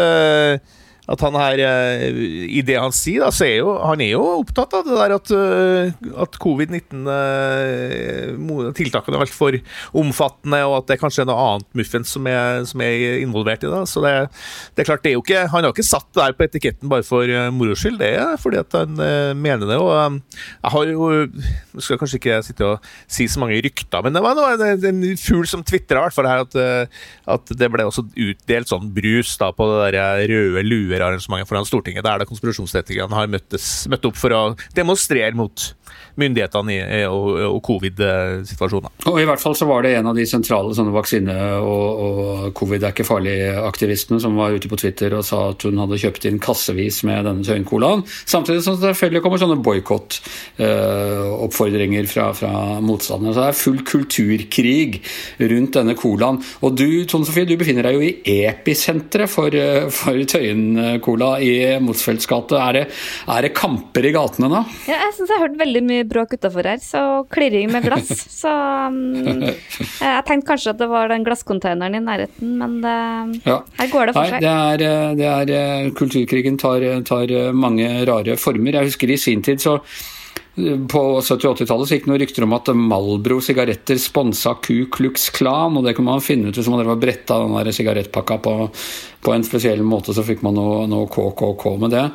at 1.05 1.21
han 1.21 1.35
her, 1.37 1.59
eh, 1.61 2.09
i 2.57 2.65
det 2.65 2.81
han 2.81 2.89
sier, 2.95 3.19
da, 3.21 3.27
så 3.33 3.45
er 3.45 3.57
jo 3.59 3.77
han 3.77 4.01
er 4.01 4.11
jo 4.15 4.23
opptatt 4.39 4.73
av 4.73 4.83
det 4.87 4.95
der 4.97 5.11
at, 5.13 5.31
eh, 5.37 5.93
at 6.23 6.37
covid-19-tiltakene 6.41 9.13
eh, 9.13 9.17
har 9.19 9.25
vært 9.25 9.35
for 9.35 9.53
omfattende, 10.01 10.59
og 10.65 10.73
at 10.79 10.87
det 10.89 11.01
kanskje 11.01 11.21
er 11.23 11.29
noe 11.29 11.43
annet 11.43 11.69
muffens 11.77 12.09
som 12.15 12.23
er, 12.29 12.65
som 12.69 12.79
er 12.81 12.95
involvert 13.21 13.63
i 13.65 13.69
det. 13.69 13.83
Så 13.91 13.97
det, 14.05 14.13
det, 14.73 14.79
er 14.81 14.89
klart, 14.89 15.03
det 15.05 15.11
er 15.11 15.17
jo 15.19 15.25
ikke, 15.25 15.49
han 15.53 15.63
har 15.67 15.73
ikke 15.75 15.93
satt 15.93 16.09
det 16.09 16.21
der 16.23 16.37
på 16.37 16.45
etiketten 16.47 16.87
bare 16.91 17.03
for 17.05 17.25
moro 17.53 17.73
skyld, 17.77 17.97
det 18.01 18.11
er 18.17 18.41
fordi 18.41 18.57
at 18.63 18.71
han 18.75 18.91
mener 19.37 19.65
det. 19.69 19.77
Og 19.77 19.89
jeg 19.93 20.71
har 20.73 20.83
jo 20.89 20.99
jeg 21.75 21.83
skal 21.85 21.99
kanskje 22.01 22.19
ikke 22.21 22.45
sitte 22.47 22.63
og 22.65 22.75
si 23.11 23.23
så 23.29 23.39
mange 23.43 23.61
rykter, 23.61 23.99
men 24.01 24.13
det 24.15 24.23
var 24.25 24.33
noe, 24.37 24.51
en 24.75 25.17
fugl 25.19 25.47
som 25.49 25.63
tvitra 25.65 25.99
i 25.99 26.01
hvert 26.07 26.15
fall 26.15 26.29
her 26.29 26.39
at, 26.45 26.53
at 27.35 27.43
det 27.59 27.67
ble 27.71 27.83
også 27.85 28.03
utdelt 28.09 28.67
sånn 28.71 28.93
brus 28.95 29.31
da 29.41 29.47
på 29.55 29.63
det 29.69 29.77
der 29.95 30.27
røde 30.31 30.61
lue 30.65 30.94
arrangementet 31.03 31.49
foran 31.49 31.67
Stortinget, 31.67 32.05
der 32.05 32.21
det 32.21 32.29
konspirasjonsteoretikerne 32.29 33.19
har 33.19 33.31
møttes, 33.31 33.65
møtt 33.91 34.07
opp 34.07 34.19
for 34.19 34.35
å 34.35 34.43
demonstrere 34.77 35.35
mot 35.37 35.71
myndighetene 36.19 36.71
i, 36.75 37.05
og, 37.09 37.25
og 37.49 37.59
covid-situasjonen. 37.65 38.89
Og 39.11 39.17
I 39.21 39.25
hvert 39.27 39.41
fall 39.41 39.55
så 39.57 39.65
var 39.69 39.79
det 39.85 39.91
en 39.97 40.09
av 40.11 40.15
de 40.17 40.25
sentrale 40.29 40.75
sånne 40.77 40.93
vaksine- 40.95 41.59
og, 41.59 41.87
og 42.05 42.53
covid 42.57 42.83
er 42.83 42.91
ikke 42.93 43.07
farlig-aktivistene 43.07 44.19
som 44.23 44.33
var 44.39 44.55
ute 44.55 44.69
på 44.71 44.79
Twitter 44.79 45.09
og 45.17 45.23
sa 45.27 45.37
at 45.51 45.59
hun 45.67 45.81
hadde 45.81 46.01
kjøpt 46.01 46.23
inn 46.29 46.43
kassevis 46.43 46.97
med 47.07 47.19
denne 47.27 47.43
Tøyen-colaen. 47.45 48.01
Samtidig 48.25 48.61
som 48.65 48.73
det 48.75 48.81
selvfølgelig 48.89 49.23
kommer 49.25 49.39
sånne 49.41 49.65
boikott-oppfordringer 49.65 52.05
fra, 52.11 52.25
fra 52.37 52.53
motstanderne. 52.83 53.33
Så 53.35 53.39
det 53.41 53.49
er 53.49 53.63
full 53.63 53.81
kulturkrig 53.87 54.91
rundt 55.51 55.71
denne 55.77 55.95
colaen. 55.99 56.37
Og 56.65 56.69
du 56.77 56.89
Tone 57.09 57.25
Sofie, 57.27 57.49
du 57.49 57.59
befinner 57.59 57.83
deg 57.87 57.93
jo 57.97 58.01
i 58.05 58.07
episenteret 58.45 59.29
for, 59.31 59.51
for 59.95 60.15
Tøyen-cola 60.35 61.31
i 61.43 61.51
Motsfeldts 61.83 62.27
gate. 62.29 62.55
Er, 62.55 62.71
det, 62.79 62.85
er 63.31 63.39
det 63.45 63.53
kamper 63.57 64.03
i 64.07 64.13
gatene 64.15 64.47
da? 64.51 64.61
Ja, 64.89 64.97
jeg 65.07 65.13
syns 65.17 65.31
jeg 65.31 65.39
har 65.39 65.45
hørt 65.47 65.61
veldig 65.61 65.74
mye 65.83 66.03
bråk 66.07 66.33
utafor 66.37 66.63
her, 66.69 66.77
så 66.79 67.01
klirring 67.31 67.71
med 67.73 67.83
glass. 67.83 68.07
Så 68.41 68.49
um, 68.87 69.41
jeg 69.43 70.25
tenkte 70.27 70.47
kanskje 70.53 70.71
at 70.75 70.79
det 70.79 70.87
var 70.91 71.09
den 71.11 71.23
glasscontaineren 71.27 71.95
i 71.97 72.03
nærheten, 72.05 72.55
men 72.61 72.79
det, 72.83 72.95
Ja. 73.47 73.59
her 73.79 73.87
går 73.91 74.05
det 74.11 74.13
for 74.15 74.21
Nei, 74.21 74.29
seg. 74.31 74.41
det 74.45 74.53
er, 74.55 74.85
eh, 74.89 75.15
det 75.19 75.29
er 75.31 75.53
eh, 75.59 75.89
Kulturkrigen 75.97 76.57
tar, 76.61 76.85
tar 77.07 77.31
eh, 77.31 77.51
mange 77.51 77.87
rare 78.07 78.37
former. 78.37 78.71
Jeg 78.79 78.91
husker 78.91 79.11
i 79.11 79.17
sin 79.17 79.41
tid 79.45 79.59
så 79.63 79.75
eh, 79.79 80.14
på 80.55 81.01
70- 81.19 81.49
og 81.49 81.57
80-tallet 81.59 81.89
så 81.89 81.97
gikk 81.97 82.05
det 82.05 82.11
noen 82.13 82.21
rykter 82.21 82.45
om 82.45 82.53
at 82.55 82.69
Malbro 82.79 83.41
sigaretter 83.43 83.99
sponsa 83.99 84.53
Ku 84.63 84.85
Klux 84.93 85.27
Klan, 85.35 85.75
og 85.75 85.83
det 85.83 85.97
kunne 85.97 86.13
man 86.15 86.23
finne 86.23 86.47
ut 86.47 86.55
hvis 86.59 86.69
man 86.71 86.85
var 86.87 87.01
bretta 87.01 87.41
den 87.43 87.57
der 87.57 87.75
sigarettpakka 87.75 88.37
på, 88.45 88.53
på 89.25 89.33
en 89.35 89.43
spesiell 89.43 89.83
måte, 89.83 90.15
så 90.15 90.23
fikk 90.23 90.45
man 90.45 90.55
noe, 90.55 90.85
noe 90.87 91.09
KKK 91.11 91.65
med 91.81 91.91
det. 91.95 92.05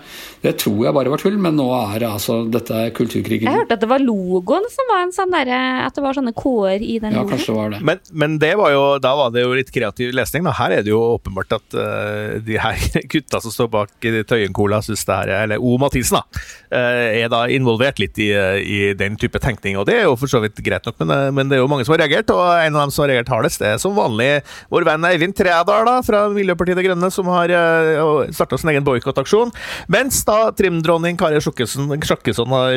Det 0.40 0.54
tror 0.62 0.87
jeg 0.87 0.97
bare 0.97 1.12
var 1.12 1.20
tull, 1.20 1.37
men 1.42 1.59
nå 1.59 1.66
er 1.76 1.99
det 2.00 2.09
altså 2.09 2.38
Dette 2.49 2.73
er 2.87 2.92
kulturkrigen. 2.97 3.44
Jeg 3.44 3.61
hørte 3.61 3.76
at 3.76 3.82
det 3.82 3.90
var 3.90 4.00
logoen 4.00 4.64
som 4.73 4.88
var 4.88 5.02
en 5.04 5.12
sånn 5.12 5.35
derre 5.35 5.59
At 5.85 5.99
det 5.99 6.00
var 6.00 6.16
sånne 6.16 6.32
K-er 6.32 6.80
i 6.80 6.94
den 7.02 7.12
Ja, 7.12 7.20
logoen. 7.20 7.35
kanskje 7.35 7.50
det 7.52 7.56
var 7.59 7.75
det. 7.75 7.80
Men, 7.85 8.00
men 8.23 8.38
det 8.40 8.54
var 8.56 8.73
jo, 8.73 8.85
da 9.04 9.12
var 9.18 9.35
det 9.35 9.44
jo 9.44 9.52
litt 9.59 9.68
kreativ 9.75 10.14
lesning. 10.16 10.47
Da. 10.49 10.54
Her 10.56 10.78
er 10.78 10.87
det 10.87 10.94
jo 10.94 11.02
åpenbart 11.18 11.52
at 11.59 11.76
uh, 11.76 12.38
de 12.47 12.56
her 12.56 12.80
gutta 13.12 13.42
som 13.44 13.52
står 13.52 13.68
bak 13.75 13.92
Tøyen 14.00 14.56
Cola, 14.56 14.80
synes 14.87 15.04
det 15.04 15.18
her, 15.18 15.35
eller 15.42 15.61
O. 15.61 15.75
Mathisen, 15.82 16.23
da, 16.23 16.42
uh, 16.73 17.04
er 17.20 17.28
da 17.28 17.42
involvert 17.52 18.00
litt 18.00 18.16
i, 18.25 18.29
i 18.60 18.80
den 18.99 19.16
type 19.20 19.40
tenkning. 19.42 19.78
Og 19.80 19.87
det 19.88 19.99
er 19.99 20.06
jo 20.08 20.16
for 20.18 20.30
så 20.30 20.40
vidt 20.42 20.58
greit 20.64 20.87
nok, 20.87 20.99
men, 21.02 21.12
eh, 21.14 21.30
men 21.34 21.50
det 21.50 21.58
er 21.58 21.62
jo 21.62 21.70
mange 21.70 21.87
som 21.87 21.94
har 21.96 22.02
reagert. 22.04 22.30
Og 22.34 22.42
en 22.46 22.76
av 22.76 22.87
dem 22.87 22.94
som 22.94 23.04
har 23.04 23.12
reagert 23.12 23.32
hardest, 23.32 23.62
det 23.62 23.75
er 23.75 23.80
som 23.82 23.96
vanlig 23.96 24.30
vår 24.72 24.87
venn 24.88 25.08
Eivind 25.08 25.37
Trædal 25.38 25.88
da, 25.88 25.96
fra 26.06 26.25
Miljøpartiet 26.32 26.80
De 26.80 26.87
Grønne, 26.87 27.10
som 27.14 27.30
har 27.32 27.52
uh, 27.52 28.26
starta 28.34 28.58
sin 28.60 28.72
egen 28.75 28.87
boikottaksjon. 28.87 29.52
Mens 29.92 30.22
da 30.28 30.50
trimdronning 30.56 31.18
Kari 31.20 31.40
Sjokkesson 31.42 31.90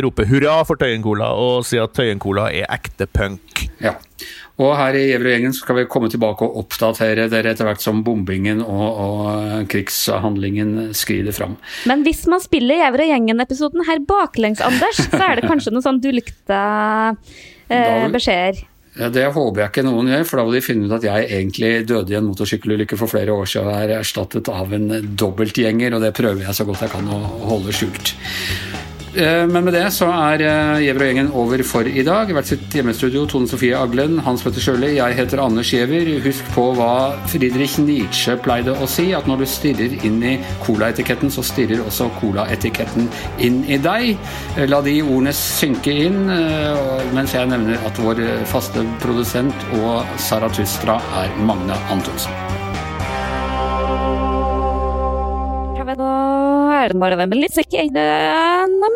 roper 0.04 0.30
hurra 0.30 0.60
for 0.68 0.80
Tøyen 0.80 1.04
Cola 1.04 1.34
og 1.38 1.64
sier 1.68 1.88
at 1.88 1.96
Tøyen 1.98 2.22
Cola 2.24 2.50
er 2.52 2.70
ekte 2.74 3.08
punk. 3.10 3.68
Ja. 3.84 3.98
Og 4.62 4.76
her 4.78 4.94
i 4.94 5.06
Gjever-gjengen 5.08 5.56
skal 5.58 5.80
vi 5.80 5.86
komme 5.90 6.12
tilbake 6.14 6.46
og 6.46 6.60
oppdatere 6.62 7.26
dere 7.32 7.54
etter 7.56 7.66
hvert 7.66 7.82
som 7.82 8.04
bombingen 8.06 8.62
og, 8.62 9.00
og 9.06 9.72
krigshandlingen 9.72 10.92
skrider 10.98 11.34
fram. 11.34 11.56
Men 11.90 12.04
hvis 12.06 12.28
man 12.30 12.44
spiller 12.44 12.84
Gjever 12.84 13.08
og 13.08 13.10
gjengen-episoden 13.16 13.88
her 13.88 14.04
baklengs, 14.06 14.62
Anders, 14.62 15.02
så 15.08 15.24
er 15.26 15.40
det 15.40 15.50
kanskje 15.50 15.74
noen 15.74 15.88
sånn 15.88 16.04
dulgte 16.04 16.60
eh, 17.74 18.06
beskjeder. 18.14 18.62
Ja, 18.94 19.10
Det 19.10 19.26
håper 19.34 19.64
jeg 19.64 19.72
ikke 19.72 19.86
noen 19.88 20.12
gjør, 20.12 20.28
for 20.30 20.38
da 20.38 20.46
vil 20.46 20.60
de 20.60 20.66
finne 20.68 20.86
ut 20.86 20.94
at 21.00 21.08
jeg 21.08 21.26
egentlig 21.34 21.72
døde 21.90 22.14
i 22.14 22.20
en 22.20 22.28
motorsykkelulykke 22.30 23.00
for 23.00 23.10
flere 23.10 23.34
år 23.34 23.50
siden 23.50 23.72
og 23.72 23.80
er 23.80 23.96
erstattet 23.98 24.54
av 24.54 24.78
en 24.78 24.92
dobbeltgjenger, 25.18 25.98
og 25.98 26.06
det 26.06 26.14
prøver 26.14 26.46
jeg 26.46 26.60
så 26.60 26.68
godt 26.70 26.86
jeg 26.86 26.94
kan 26.94 27.10
å 27.10 27.20
holde 27.50 27.74
skjult. 27.74 28.14
Eh, 29.16 29.48
Men 29.48 29.64
med 29.68 29.74
det 29.76 29.86
så 29.94 30.08
er 30.10 30.42
eh, 30.42 30.80
Giæver 30.82 31.04
og 31.04 31.10
gjengen 31.10 31.28
over 31.38 31.62
for 31.68 31.86
i 31.86 32.02
dag. 32.06 32.32
Hvert 32.34 32.50
sitt 32.50 32.74
hjemmestudio, 32.74 33.26
Tone 33.30 33.48
Sofie 33.48 33.78
Aglen, 33.78 34.18
Hans 34.26 34.42
Petter 34.44 34.64
Sjøli, 34.64 34.96
jeg 34.98 35.18
heter 35.20 35.42
Anders 35.44 35.70
Giæver. 35.74 36.10
Husk 36.24 36.50
på 36.56 36.66
hva 36.78 37.14
Friedrich 37.30 37.78
Nietzsche 37.84 38.36
pleide 38.42 38.74
å 38.74 38.88
si, 38.90 39.12
at 39.14 39.28
når 39.30 39.44
du 39.44 39.46
stirrer 39.50 39.94
inn 40.08 40.18
i 40.26 40.34
colaetiketten, 40.66 41.30
så 41.34 41.46
stirrer 41.46 41.84
også 41.86 42.10
colaetiketten 42.22 43.10
inn 43.46 43.62
i 43.70 43.78
deg. 43.78 44.16
Eh, 44.58 44.66
La 44.74 44.82
de 44.82 44.96
ordene 45.04 45.34
synke 45.38 45.94
inn, 46.08 46.24
mens 47.14 47.36
jeg 47.36 47.50
nevner 47.52 47.78
at 47.86 48.00
vår 48.02 48.24
faste 48.50 48.82
produsent 49.04 49.68
og 49.84 50.08
Saratustra 50.18 50.98
er 51.22 51.38
Magne 51.46 51.78
Antonsen. 51.94 52.43
Er 56.84 56.94
det 56.94 57.00
bare 57.02 57.18
hvem 57.20 57.36
litt 57.40 57.56
sikker. 57.56 57.90
Det 57.94 58.04
er 58.04 58.64
en 58.64 58.76
litt 58.82 58.94